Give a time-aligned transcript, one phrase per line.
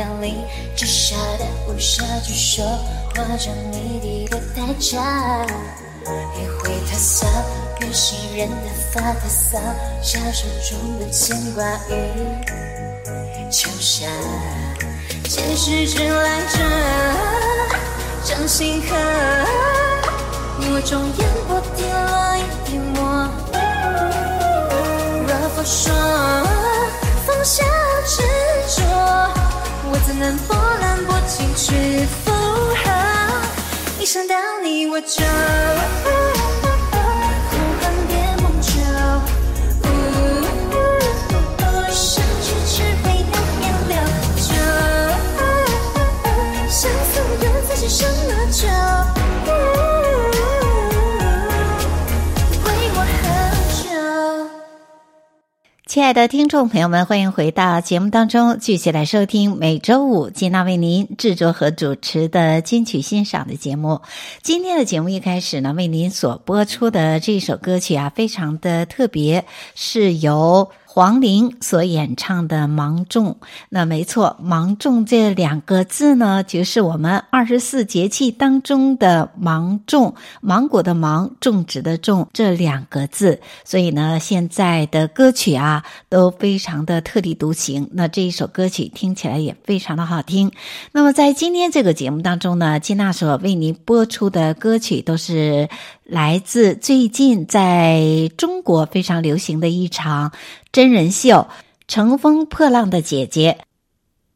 [0.00, 0.34] 桠凋零，
[0.74, 2.64] 只舍得无暇去说，
[3.14, 5.44] 化成谜底的代价。
[6.06, 7.26] 也会褪色，
[7.80, 9.58] 有心人的发褪色，
[10.02, 11.92] 小手中的牵挂与
[13.50, 14.06] 秋沙。
[15.28, 16.58] 前世只来者，
[18.24, 18.96] 掌心河，
[20.58, 23.28] 你我中烟波滴落一滴墨。
[25.28, 25.92] 若佛说，
[27.26, 27.79] 放下。
[30.06, 32.84] 怎能波澜不惊去附和？
[34.00, 35.22] 一想到你，我就。
[56.00, 64.00] 亲爱的听众朋友们，欢迎回到节目当中，继续来收听每周五吉娜为您制作和主持的金曲欣赏的节目。
[64.40, 69.44] 今天的节目一开始呢，为您所播出的这首歌曲啊，非常的特别，
[69.74, 70.70] 是由。
[70.92, 73.36] 黄龄所演唱的《芒种》，
[73.68, 83.40] 那没错，“芒种”这两个字呢，就是我们二十四节气当中的芒种，芒果的芒，种植的种这两个字。
[83.64, 87.88] 所以呢，现在的歌曲啊，都非常的特立独行。
[87.92, 90.50] 那这一首歌曲听起来也非常的好听。
[90.90, 95.68] 那么在今天这个节目当中呢，金娜所为您播出的歌曲都是。
[96.10, 100.32] 来自最近在中国非常流行的一场
[100.72, 101.34] 真人秀
[101.86, 103.58] 《乘风破浪的姐姐》。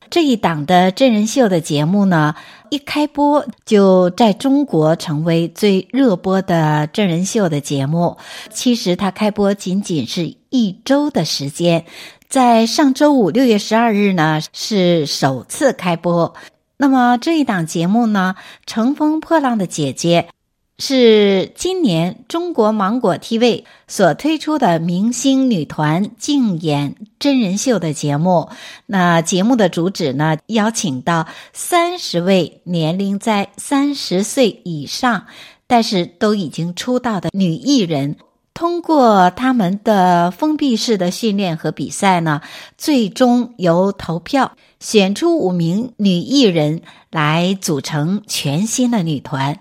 [0.08, 2.36] 这一档的真人秀的节目呢，
[2.70, 8.18] 一开播就在中国成为最热播的真人秀的节目。
[8.52, 11.86] 其实它开播仅仅是一周的时间，
[12.28, 16.34] 在上周五六月十二日呢是首次开播。
[16.76, 20.28] 那么这一档节目呢，《乘风破浪的姐姐》。
[20.76, 28.48] 是今年中国芒果 TV 所推出的明星女团竞演真人秀的节目。
[28.86, 35.26] 那节目的主旨呢，邀请到三十位年龄在三十岁以上，
[35.68, 38.16] 但是都已经出道的女艺人，
[38.52, 42.40] 通过他们的封闭式的训练和比赛呢，
[42.76, 49.60] 最终由投票选出五名女艺人来组成全新的女团。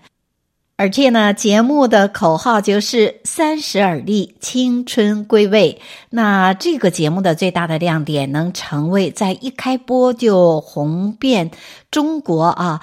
[0.76, 5.80] 而且呢，节目的口号就是“三十而立，青春归位”。
[6.10, 11.52] 那这个节目的最大的亮点，能成为在一开播就红遍
[11.92, 12.82] 中国啊，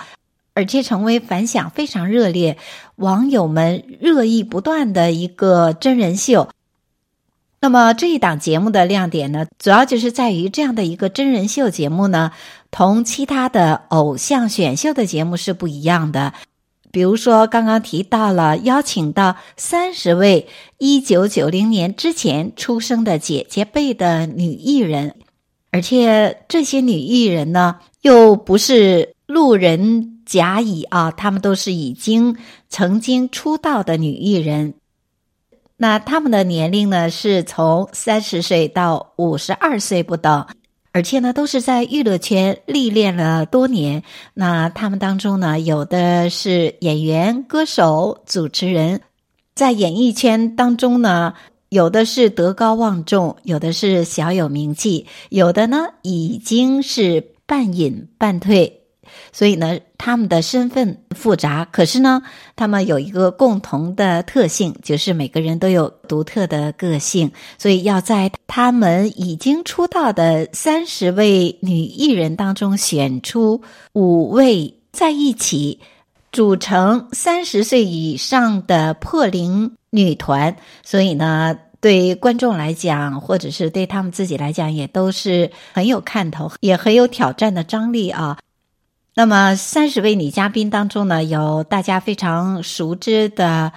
[0.55, 2.57] 而且成为反响非常热烈、
[2.95, 6.49] 网友们热议不断的一个真人秀。
[7.61, 12.31] 那么这一档节目的亮点呢，主要就是在于这样的一个真人秀节目呢，
[12.71, 16.33] 同其他的偶像选秀的节目是不一样的。
[16.93, 20.49] 比如说，刚刚提到了邀请到三十位
[20.79, 25.15] 一九九零年之前出生的姐姐辈的女艺人，
[25.71, 32.37] 而且这些女艺人呢，又不是路人甲乙啊，她们都是已经
[32.69, 34.75] 曾经出道的女艺人。
[35.77, 40.47] 那她们的年龄呢，是从三十岁到五十二岁不等。
[40.93, 44.03] 而且呢，都是在娱乐圈历练了多年。
[44.35, 49.01] 那他们当中呢，有的是演员、歌手、主持人，
[49.55, 51.35] 在演艺圈当中呢，
[51.69, 58.80] 有的是德高望重，有的是小有名气，有的呢已经是半隐半退。
[59.33, 61.65] 所以呢，他们的身份复杂。
[61.71, 62.23] 可是呢，
[62.57, 67.31] 他们有一个共同的特性，就是每个人都有独特的个性。
[67.59, 73.61] 所以要在他们已经出道的三十位女艺人当中选出
[73.93, 75.81] 五位在一起，
[76.33, 80.57] 组成三十岁以上的破龄女团。
[80.85, 81.59] 所以呢。
[81.83, 88.37] 对观众来讲，或者是对他们自己来讲，也都是很有看头，也很有挑战的张力啊。
[89.21, 93.71] 那么，三十位女嘉宾当中呢，有大家非常熟知的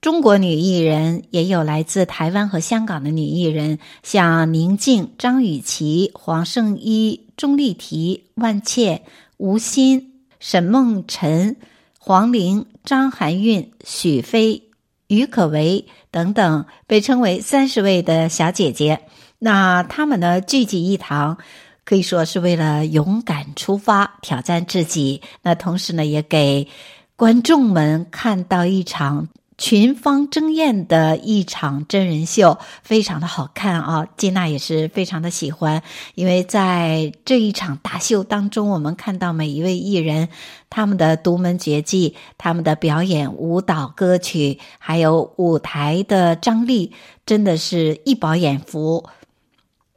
[0.00, 9.02] 中国女艺人，也有来自台湾和香港的女艺人，像宁静、张雨绮、黄圣依、钟丽缇、万茜、
[9.38, 11.56] 吴昕、沈梦辰、
[11.98, 14.62] 黄龄、张含韵、许飞。
[15.08, 19.00] 郁可唯等等被称为三十位的小姐姐，
[19.40, 21.38] 那她们呢聚集一堂，
[21.86, 25.22] 可以说是为了勇敢出发，挑战自己。
[25.40, 26.68] 那同时呢，也给
[27.16, 29.28] 观众们看到一场。
[29.58, 34.06] 群芳争艳的一场真人秀，非常的好看啊！
[34.18, 35.82] 金娜也是非常的喜欢，
[36.14, 40.28] 因为在这一场大秀当中，我们看到每一位艺人
[40.68, 46.92] 他们的独门绝技，他们的表演、舞蹈、歌曲，还有舞台的张力，
[47.24, 49.06] 真的是一饱眼福。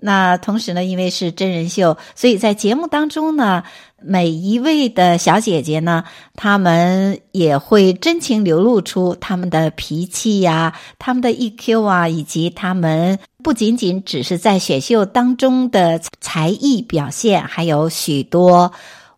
[0.02, 3.64] 那同时呢，因为是真人秀，所以在节目当中呢，
[4.02, 6.06] 每一位的小姐姐呢，
[6.36, 18.72] 她们也会真情流露出她们的脾气呀、她们的 EQ 啊，以及她们不仅仅只是在选秀当中的才艺表现，还有许多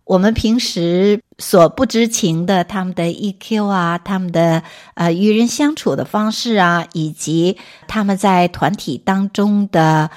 [0.04, 4.64] 我们平时所不知情的她们的 EQ 啊，她们的
[4.96, 7.56] 呃与人相处的方式啊，以及
[7.88, 10.10] 她们在团体当中的。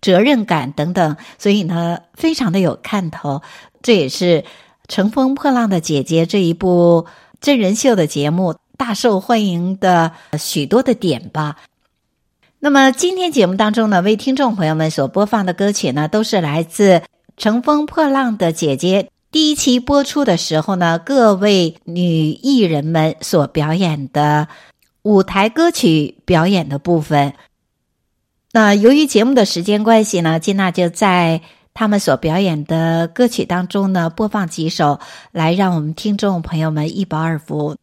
[0.00, 3.42] 责任感等等，所以呢，非常的有看头。
[3.82, 4.42] 这也是
[4.88, 7.06] 《乘风破浪的姐姐》这一部
[7.40, 11.56] 真人秀的节目大受欢迎的许多的点吧。
[12.60, 16.98] 那么今天节目当中呢，为听众朋友们所播放的歌曲呢，都是来自
[17.36, 24.48] 《乘风破浪的姐姐》第一期播出的时候呢，各位女艺人们所表演的
[25.02, 27.34] 舞台歌曲表演的部分。
[28.60, 31.42] 那由于节目的时间关系呢，金娜就在
[31.74, 34.98] 他们所表演的歌曲当中呢，播放几首
[35.30, 37.76] 来让我们听众朋友们一饱耳福。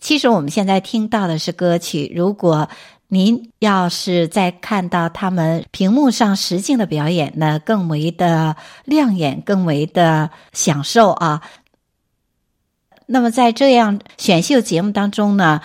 [0.00, 2.68] 其实我们现在听到的是歌曲，如果
[3.06, 11.42] 您要是在看到他们屏幕上实境的表演，那更为的亮眼，更为的享受啊。
[13.06, 15.60] 那么在这样选秀节目当中呢，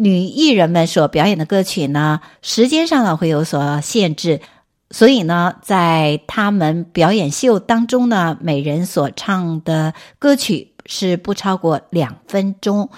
[0.00, 4.40] 女艺人们所表演的歌曲呢，时间上呢会有所限制，
[4.90, 12.90] 所以呢，在他们表演秀当中呢，每人所唱的歌曲是不超过两分钟。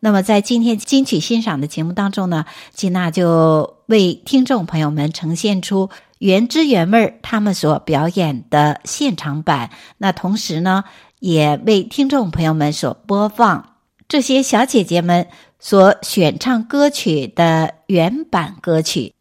[0.00, 2.44] 那么，在今天金曲欣赏的节目当中呢，
[2.74, 5.88] 金娜就为听众朋友们呈现出
[6.18, 9.70] 原汁原味儿他们所表演的现场版。
[9.96, 10.84] 那同时呢，
[11.18, 15.28] 也为听众朋友们所播放这些小姐姐们。
[15.58, 19.14] 所选唱歌曲的原版歌曲，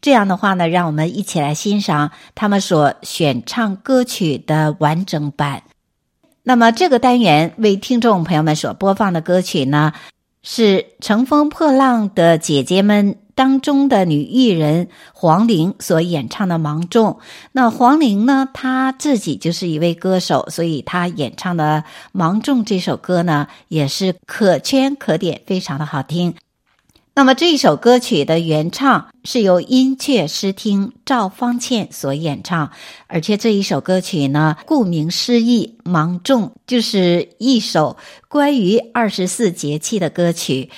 [0.00, 5.62] 这样的话呢，让我们一起来欣赏他们所选唱歌曲的完整版。
[6.42, 9.92] 那么，这个单元为听众朋友们所播放的歌曲呢，
[10.42, 17.18] 是《乘风破浪的姐姐们》当中的女艺人黄龄所演唱的《芒种》，
[17.52, 26.34] 那黄龄呢，她自己就是一位歌手，所以她演唱的《芒种》这首歌呢，也是可圈可点，非常的好听。
[27.14, 32.70] 那么这一首歌曲的原唱是由音阙诗听赵方倩所演唱，
[33.06, 37.96] 而且这一首歌曲呢，顾名思义，《芒种》就是一首
[38.28, 40.70] 关于二十四节气的歌曲。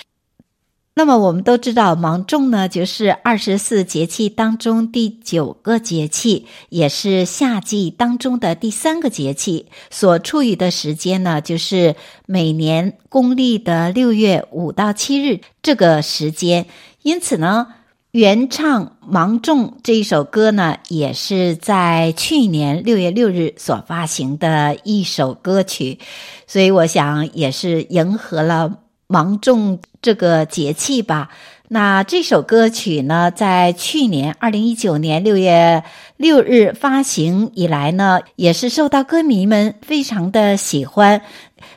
[0.98, 9.66] 那么我们都知道，芒种呢，就是二十四节气当中第九个节气，也是夏季当中的第三个节气。
[9.90, 11.94] 所处于的时间呢，就是
[12.26, 16.66] 每年公历的六月五到七日这个时间。
[17.02, 17.68] 因此呢，
[18.10, 26.00] 原唱《芒种》这一首歌呢，也是在去年六月六日所发行的一首歌曲。
[26.48, 28.80] 所以我想，也是迎合了。
[29.08, 31.30] 芒种这个节气吧，
[31.68, 35.82] 那这首歌曲呢，在去年二零一九年六月
[36.18, 41.22] 六日发行以来呢，也是受到歌迷们非常的喜欢，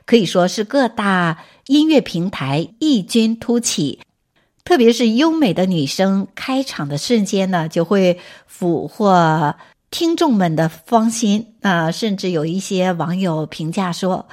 [0.05, 3.99] 可以说是各大音乐平台异军突起。
[4.65, 9.55] 特别是优美的女声开场的瞬间呢，就会俘获
[9.89, 14.27] 听众们的芳心啊、甚至有一些网友评价说，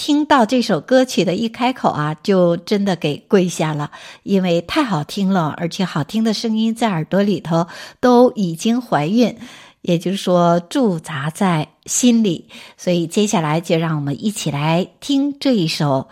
[0.00, 3.90] 听到这首歌曲的一开口啊，就真的给跪下了，
[4.22, 7.66] 因为太好听了，而且好听的声音在耳朵里头
[8.00, 9.36] 都已经怀孕，
[9.82, 12.48] 也就是说驻扎在心里。
[12.78, 16.08] 所以接下来就让我们一起来听这一首。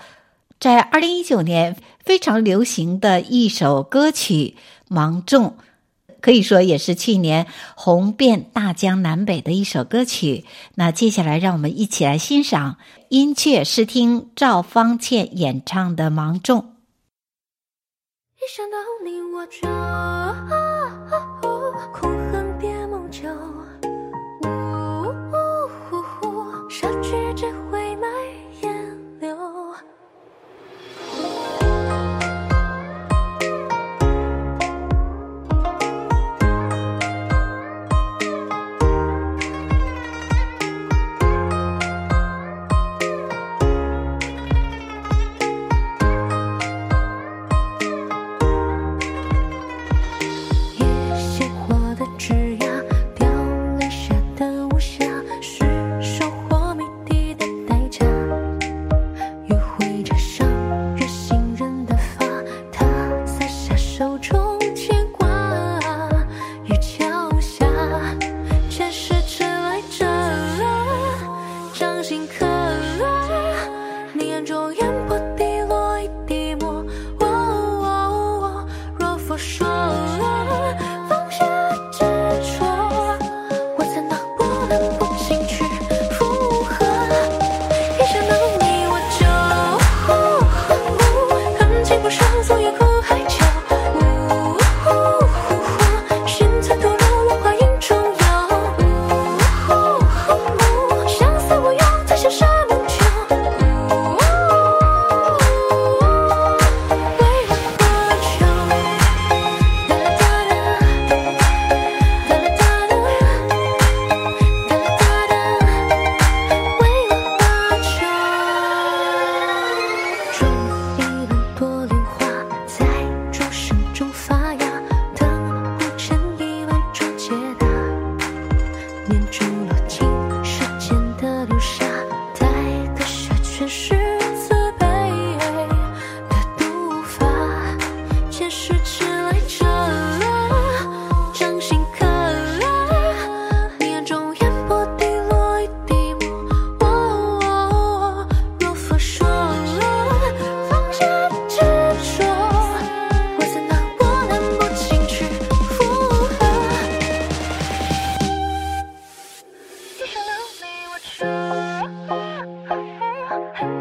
[0.61, 4.55] 在二零一九年非常流行的一首歌曲
[4.89, 5.57] 《芒种》，
[6.21, 10.45] 可以说也是去年红遍大江南北的一首歌曲。
[10.75, 12.77] 那接下来让我们一起来欣赏
[13.09, 16.61] 音阙试听赵方倩演唱的《芒种》。
[18.37, 19.67] 一想到你我就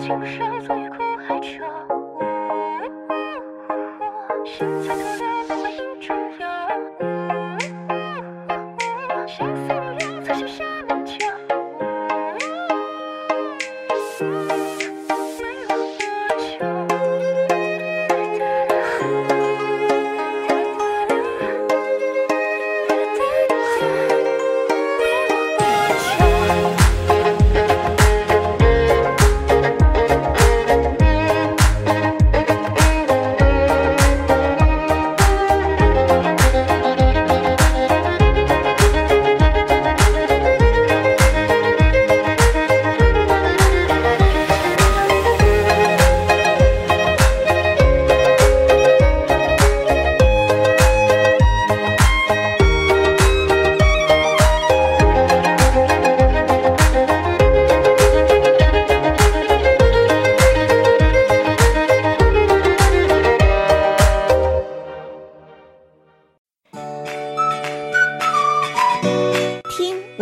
[0.08, 1.07] 情深最于苦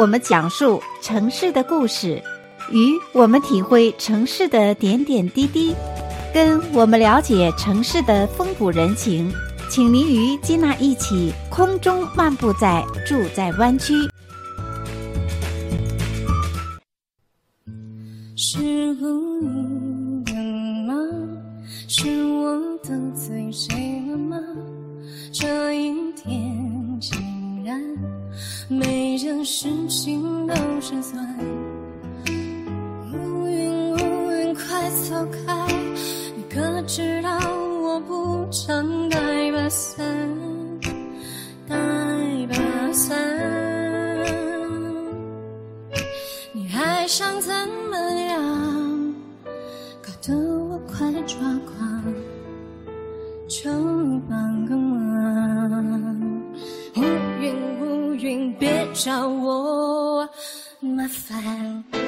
[0.05, 2.21] 我们讲述城市的故事，
[2.71, 5.73] 与我们体会城市的点点滴滴，
[6.31, 9.33] 跟我们了解城市的风土人情。
[9.67, 13.95] 请您与吉娜一起空中漫步在住在湾区。
[18.35, 20.33] 是故意的
[20.85, 20.93] 吗？
[21.87, 24.37] 是我得罪谁了吗？
[25.31, 27.94] 这一天竟然。
[28.67, 31.23] 每件事情都失算
[33.13, 35.67] 乌云乌云快走开
[36.35, 37.37] 你可知道
[37.83, 40.03] 我不常带把伞
[41.67, 41.75] 带
[42.47, 43.15] 把伞
[46.51, 47.53] 你还想怎
[47.91, 49.15] 么样
[50.01, 52.03] 搞得我快抓狂
[53.47, 53.69] 求
[54.01, 54.54] 你帮
[58.95, 60.29] 找我
[60.79, 62.04] 麻烦。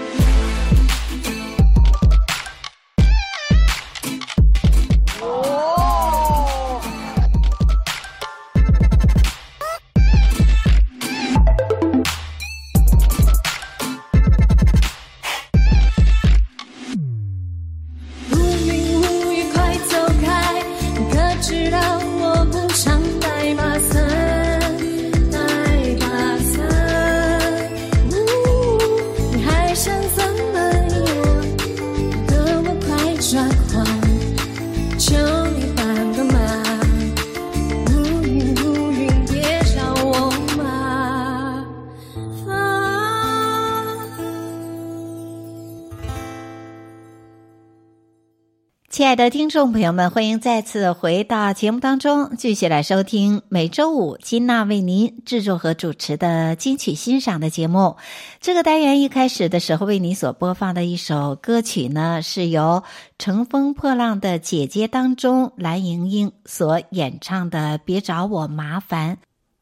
[48.97, 57.97] 亲爱的听众朋友们，欢迎再次回到节目当中，继续来收听每周五金娜为您制作和主持的金曲欣赏的节目。
[58.41, 62.81] 这个单元一开始的时候，为您所播放的一首歌曲呢，是由
[63.19, 69.15] 《乘风破浪的姐姐》当中蓝盈莹所演唱的《别找我麻烦》。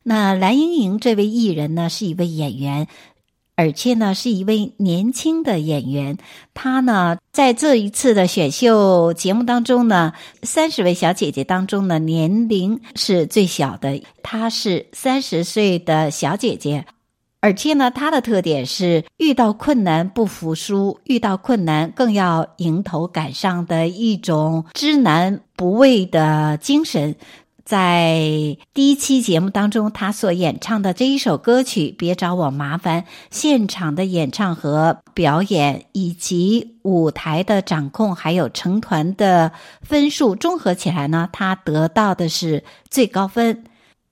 [0.03, 2.87] 那蓝盈莹这位艺人呢，是一位演员。
[3.57, 6.17] 而且呢，是一位年轻的演员。
[6.53, 14.01] 她呢，在这一次的选秀节目当中呢，三十位小姐姐当中呢，年龄是最小的。
[14.21, 16.85] 她是三十岁的小姐姐，
[17.39, 27.15] 而且呢，她的特点是遇到困难不服输，遇到困难更要迎头赶上的一种知难不畏的精神。
[27.65, 43.63] 在第一期节目当中，他所演唱的这一首歌曲《别找我麻烦》，现场的演唱和表演，以及舞台的掌控，还有成团的分数综合起来呢，他得到的是最高分。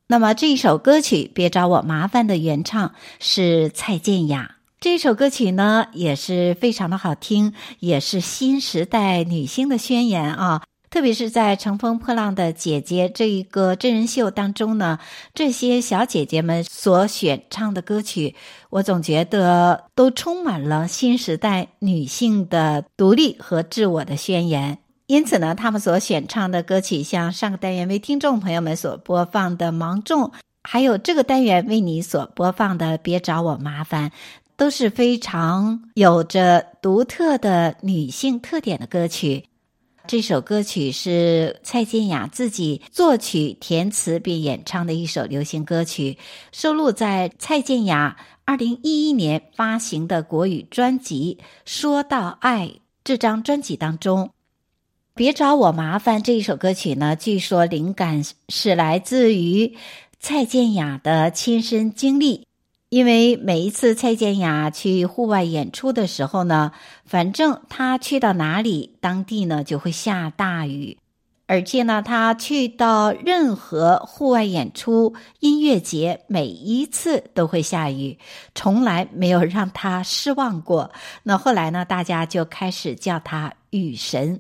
[0.08, 10.64] 那么这一首歌曲《别找我麻烦》的原唱是蔡健雅，这首歌曲呢也是非常的好听，也是新时代女星的宣言啊。
[10.94, 15.00] 特别是在《乘风破浪的姐姐》这一个真人秀当中呢，
[15.34, 18.36] 这些小姐姐们所选唱的歌曲，
[18.70, 24.78] 我总觉得都充满了新时代女性的独立和自我的宣言。
[25.08, 30.26] 因此呢，她们所选唱的歌曲，像上个单元为听众朋友们所播放的《芒种》，
[30.62, 34.10] 还有这个单元为你所播放的《别找我麻烦》，
[34.56, 39.46] 都是非常有着独特的女性特点的歌曲。
[40.06, 46.18] 这首歌曲是蔡健雅自己作曲、填词并演唱的一首流行歌曲，
[46.52, 52.68] 收录在蔡健雅二零一一年发行的国语专辑《说到爱》
[53.04, 54.32] 这张专辑当中。
[55.16, 59.78] 别找我麻烦这一首歌曲呢，据说灵感是来自于
[60.20, 62.46] 蔡健雅的亲身经历。
[62.94, 66.74] 因为每一次蔡健雅去户外演出的时候呢，
[67.06, 71.00] 反正她去到哪里，当地呢就会下大雨，
[71.48, 78.20] 而且呢，她去到任何户外演出、音乐节，每一次都会下雨，
[78.54, 80.92] 从来没有让她失望过。
[81.24, 84.40] 那后来呢，大家就开始叫她雨神。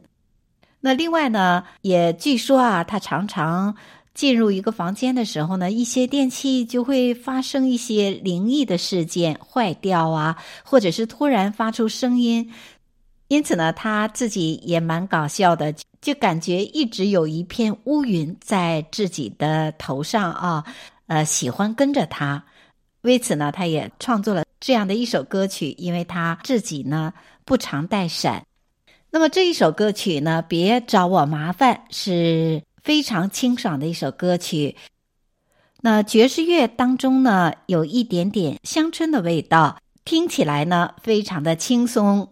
[0.79, 3.75] 那另外呢，也据说啊，她常常。
[4.13, 12.51] 进入一个房间的时候呢，一些电器就会发生一些灵异的事件，坏掉啊，或者是突然发出声音。
[13.29, 20.63] 因此呢，他自己也蛮搞笑的，就感觉一直有一片乌云在自己的头上啊，
[21.07, 22.45] 呃，喜欢跟着他。
[23.01, 27.11] 为此呢，他也创作了这样的一首歌曲，因为他自己呢
[27.45, 28.45] 不常带伞。
[29.09, 32.61] 那么这一首歌曲呢，别找我麻烦是。
[32.83, 34.75] 非常清爽的一首歌曲，
[35.79, 42.27] 那爵士乐当中呢，有一点点乡村的味道，听起来呢非常的轻松，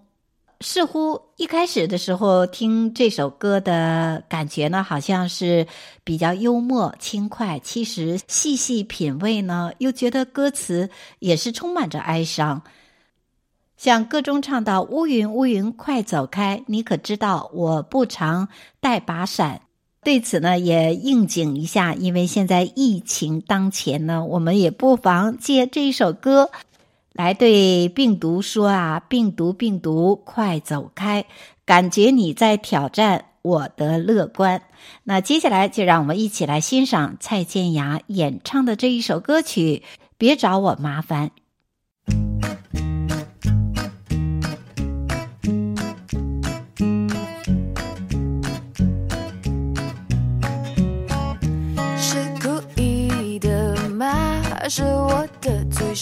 [0.60, 5.66] 似乎一开始的时候听这首歌的感觉呢，好像是
[6.04, 12.62] 比较幽默轻快，其实细细品味呢，又觉得歌词也是充满着哀伤，
[13.78, 18.50] 像歌中唱到“乌云乌云快走开，你可知道我不常
[18.82, 19.62] 带把伞。”
[20.04, 26.50] 对此呢，也应景一下，因为现在疫情当前呢，我们也不妨借这一首歌
[27.14, 31.26] 来对病毒说啊：“病毒，病毒，快走开！
[31.66, 34.64] 感觉你在挑战我的乐观。”
[35.06, 39.84] 那接下来就让我们一起来欣赏蔡健雅演唱的这一首歌曲
[40.18, 41.28] 《别找我麻烦》。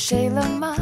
[0.02, 0.74] 谁了吗？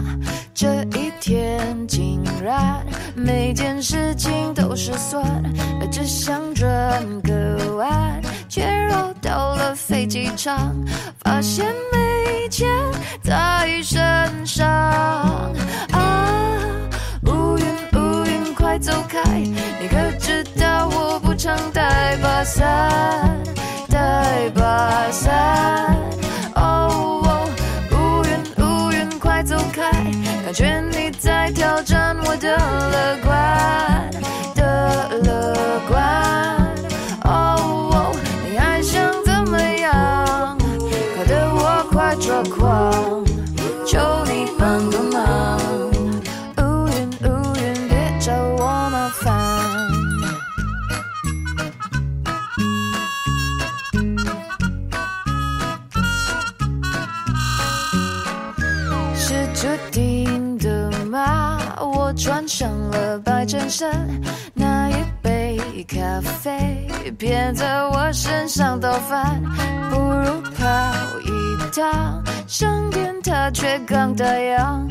[0.53, 5.43] 这一天竟然每件事情都失算，
[5.91, 10.71] 只想转个弯，却绕到了飞机场，
[11.23, 11.65] 发现
[30.57, 33.86] 觉你在挑战我的乐观。
[67.17, 69.41] 偏在我身上倒翻，
[69.89, 70.63] 不如跑
[71.25, 74.86] 一趟，想跟他却刚打烊，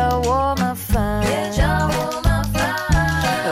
[0.00, 1.20] 别找我麻烦。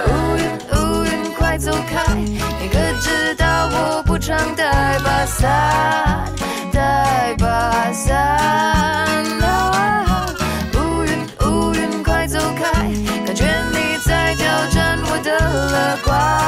[0.06, 6.24] 乌云乌云快走开你可知道我不常带把伞
[6.72, 8.16] 带把伞
[9.42, 10.26] 啊
[10.74, 11.10] 乌云
[11.46, 12.72] 乌云快走开
[13.26, 16.47] 感觉你在挑战我的乐观。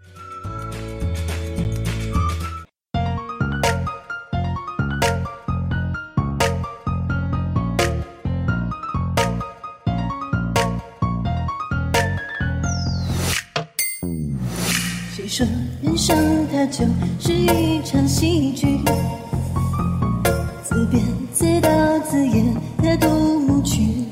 [16.81, 16.87] 就
[17.19, 18.79] 是一场戏剧，
[20.63, 20.99] 自编
[21.31, 21.69] 自导
[22.09, 22.43] 自演
[22.81, 23.07] 的独
[23.39, 24.03] 幕剧。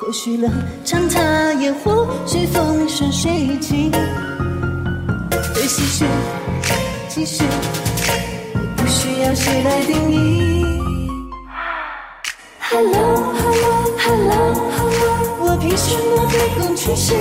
[0.00, 0.50] 或许冷
[0.82, 3.90] 场他也或许风生水起，
[5.52, 6.06] 对戏剧
[7.10, 7.50] 其实也
[8.74, 10.64] 不需要谁来定义。
[12.58, 17.14] Hello Hello Hello Hello，我凭什么卑躬屈膝？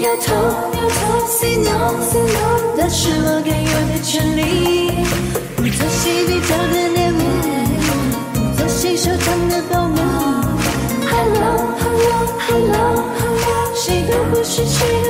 [0.00, 0.96] 摇头，摇头
[1.28, 5.04] ，say no，say no，那是我该有的权利。
[5.56, 7.20] 不做戏比较的猎物，
[8.32, 9.98] 不做谁收藏的保姆。
[11.04, 15.09] Hello，Hello，Hello，Hello，谁都不是谁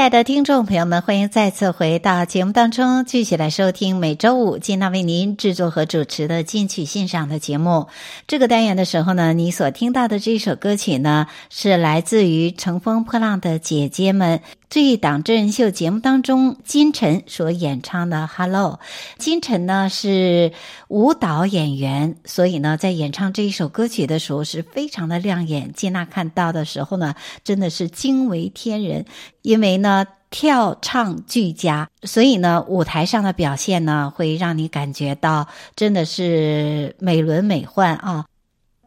[0.00, 7.86] 亲爱的听众朋友们，欢迎再次回到节目当中，继续来收听每周五金娜为您制作和主持的金曲欣赏的节目。
[8.26, 14.38] 这个单元的时候呢，你所听到的这首歌曲呢，是来自于《乘风破浪的姐姐们》
[14.70, 18.78] 这一档真人秀节目当中金晨所演唱的《Hello》。
[19.18, 20.52] 金晨呢是
[20.86, 25.72] 舞蹈演员，所以呢在演唱这一首歌曲的时候是非常的亮眼。
[25.72, 29.04] 金娜看到的时候呢，真的是惊为天人。
[29.42, 38.24] 因为呢，跳唱俱佳，所以呢，舞台上的表现呢，会让你感觉到真的是美轮美奂啊。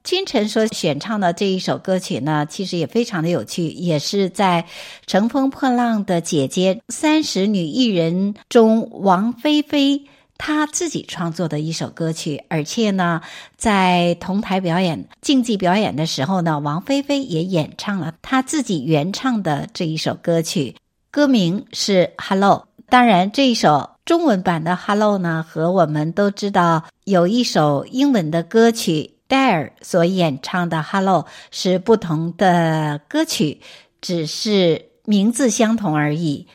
[0.04, 4.66] 金晨所选唱的这一首歌曲呢，其实也非常的有趣，也是在
[5.08, 10.04] 《乘风破浪的姐姐》三十女艺人中，王菲菲。
[10.36, 13.22] 她自己创作的一首歌曲，而且呢，
[13.56, 20.76] 在同台表演、竞技表演的时候呢，王菲菲也演唱了她自己原唱的这一首歌曲，
[21.12, 22.68] 歌名是《Hello》。
[22.90, 33.62] 当然，这一首中文版的《Hello》呢，和我们都知道有一首英文的歌曲戴尔所演唱的《Hello》是不同的歌曲，
[34.02, 36.48] 只是名字相同而已。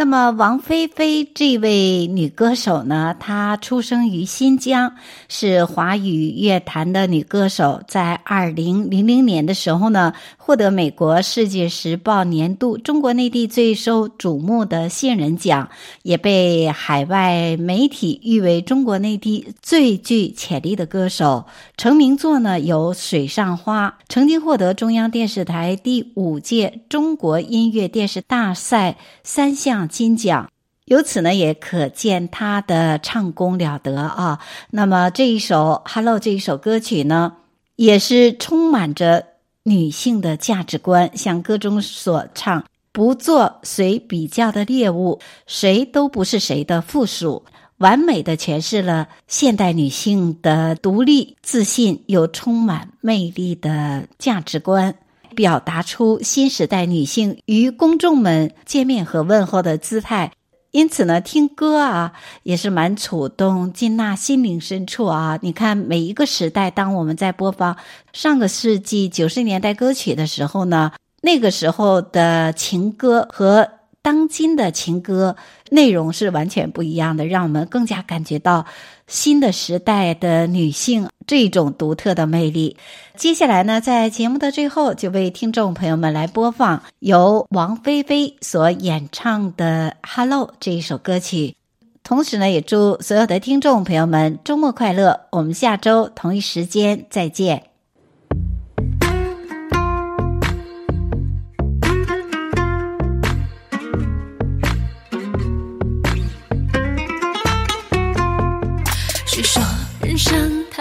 [0.00, 4.94] 那么，王菲菲这位女歌手呢，她出生于新疆，
[5.28, 7.82] 是华语乐坛的女歌手。
[7.86, 15.68] 在二零零零年的时候呢，获得美国《世界时报》年度中国内地最受瞩目的新人奖，
[16.02, 21.44] 也被海外媒体誉为中国内地最具潜力的歌手。
[21.76, 30.50] 成名作呢有《水上花》，曾经获得中央电视台第五届中国音乐电视大赛三项金奖，
[30.86, 34.38] 由此呢也可见他的唱功了得啊。
[34.70, 37.34] 那么这一首《Hello》这一首歌曲呢，
[37.76, 39.26] 也是充满着
[39.64, 47.44] 女性的价值观，像歌中所唱：“不做谁比较的猎物，谁都不是谁的附属。”
[47.80, 54.94] 完美的诠释了现代女性的独立、自信又充满魅力的价值观。
[55.34, 60.32] 表达出新时代女性与公众们见面和问候的姿态，
[60.70, 62.12] 因此呢，听歌啊
[62.42, 65.38] 也是蛮触动金娜心灵深处啊。
[65.42, 67.76] 你看，每一个时代，当我们在播放
[68.12, 73.68] 上个世纪九十年代歌曲的时候呢，那个时候的情歌和
[74.02, 75.36] 当今的情歌
[75.70, 78.64] 内容是完全不一样的，让我们更加感觉到
[79.06, 82.76] 新的时代的女性这种独特的魅力。
[83.14, 91.54] 接下来呢，在节目的最后，就为听众朋友们来播放由王菲菲所演唱的《Hello》这一首歌曲。
[92.02, 95.20] 同时呢，也祝所有的听众朋友们周末快乐。
[95.30, 97.69] 我们下周同一时间再见。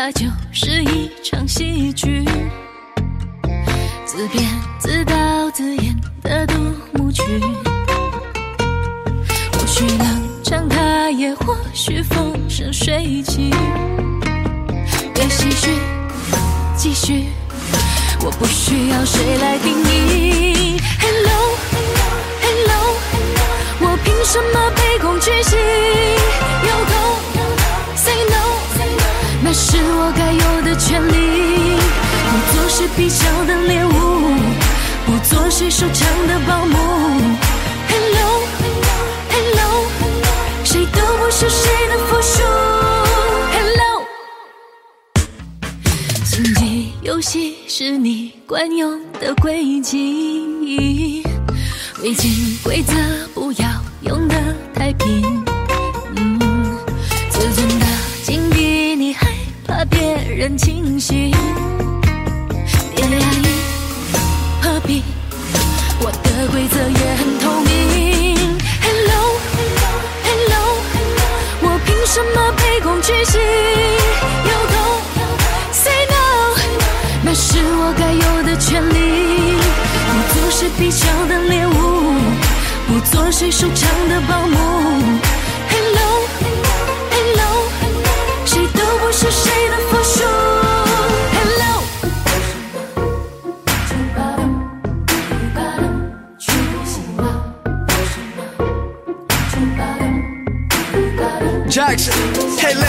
[0.01, 2.23] 它就是一场戏剧，
[4.05, 6.53] 自编自导自演的独
[6.93, 7.21] 幕剧。
[9.51, 13.49] 或许能唱它，也或许风生水起。
[15.13, 15.69] 别唏嘘，
[16.77, 17.25] 继续，
[18.21, 20.79] 我不需要谁来定义。
[21.01, 22.95] Hello，Hello，Hello，
[23.81, 25.57] 我凭什么卑躬屈膝？
[29.51, 31.12] 那是我该有的权利，
[32.29, 33.89] 不做谁比较的猎物，
[35.07, 36.77] 不做谁收藏的保姆。
[37.89, 39.88] Hello，hello，hello，
[40.63, 42.43] 谁都不是谁的附属。
[43.55, 44.05] Hello，
[46.23, 51.23] 竞技游戏是你惯用的轨迹，
[52.03, 52.93] 未经规则
[60.60, 61.32] 别人清醒，
[64.86, 65.04] 比，
[66.02, 68.58] 我的规则也很透明。
[68.82, 70.56] Hello，Hello，Hello，Hello，
[71.62, 73.38] 我凭什么卑躬屈膝
[74.48, 75.04] ？You don't
[75.72, 76.17] say no，
[77.24, 79.58] 那是我该有的权利。
[80.08, 81.69] 不做谁比较的猎物，
[82.88, 84.58] 不做谁收场的保姆。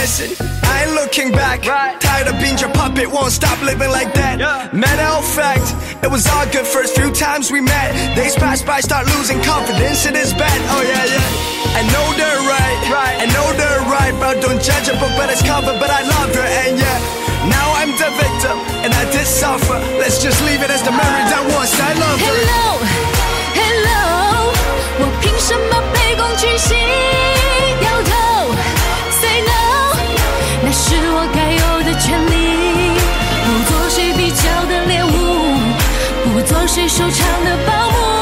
[0.00, 0.32] listen,
[0.64, 1.68] I ain't looking back.
[1.68, 2.00] Right.
[2.00, 4.40] Tired of being your puppet, won't stop living like that.
[4.40, 4.72] Yeah.
[4.72, 5.68] Matter of fact,
[6.00, 7.92] it was all good first few times we met.
[8.16, 10.58] Days pass by, start losing confidence, it is bad.
[10.72, 11.80] Oh yeah, yeah.
[11.80, 13.16] I know they're right, right.
[13.20, 15.76] I know they're right, but don't judge a book but it's cover.
[15.76, 17.00] But I love her, and yeah.
[17.52, 19.78] Now I'm the victim, and I did suffer.
[20.00, 21.68] Let's just leave it as the memory that was.
[21.78, 22.32] I love her.
[22.32, 22.64] Hello,
[23.60, 24.52] hello，
[24.98, 26.74] 我凭什么卑躬屈膝？
[27.84, 28.19] 摇头。
[30.73, 32.31] 是我该有的权利，
[33.45, 35.07] 不做谁比较的猎物，
[36.23, 38.20] 不做谁收场的保姆。